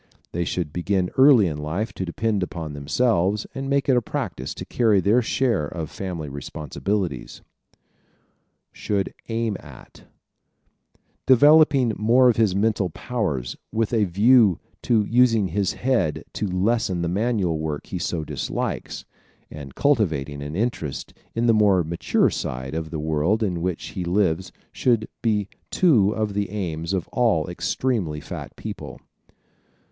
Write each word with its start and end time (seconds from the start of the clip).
They 0.31 0.45
should 0.45 0.73
begin 0.73 1.11
early 1.15 1.45
in 1.45 1.59
life 1.59 1.93
to 1.93 2.05
depend 2.05 2.41
upon 2.41 2.73
themselves 2.73 3.45
and 3.53 3.69
make 3.69 3.87
it 3.87 3.95
a 3.95 4.01
practice 4.01 4.55
to 4.55 4.65
carry 4.65 4.99
their 4.99 5.21
share 5.21 5.67
of 5.67 5.91
family 5.91 6.27
responsibilities. 6.27 7.43
Should 8.71 9.13
Aim 9.29 9.57
At¶ 9.59 9.93
Developing 11.27 11.93
more 11.97 12.29
of 12.31 12.37
his 12.37 12.55
mental 12.55 12.89
powers 12.89 13.55
with 13.71 13.93
a 13.93 14.05
view 14.05 14.57
to 14.81 15.05
using 15.05 15.49
his 15.49 15.73
head 15.73 16.23
to 16.33 16.47
lessen 16.47 17.03
the 17.03 17.07
manual 17.07 17.59
work 17.59 17.85
he 17.85 17.99
so 17.99 18.23
dislikes, 18.25 19.05
and 19.51 19.75
cultivating 19.75 20.41
an 20.41 20.55
interest 20.55 21.13
in 21.35 21.45
the 21.45 21.53
more 21.53 21.83
mature 21.83 22.31
side 22.31 22.73
of 22.73 22.89
the 22.89 22.97
world 22.99 23.43
in 23.43 23.61
which 23.61 23.89
he 23.89 24.03
lives 24.03 24.51
should 24.71 25.07
be 25.21 25.47
two 25.69 26.09
of 26.15 26.33
the 26.33 26.49
aims 26.49 26.91
of 26.91 27.07
all 27.09 27.47
extremely 27.47 28.19
fat 28.19 28.55
people. 28.55 28.99